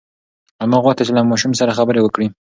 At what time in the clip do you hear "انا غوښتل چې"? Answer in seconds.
0.63-1.13